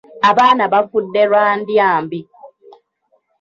[0.29, 2.19] Abaana bafudde lwa ndya mbi.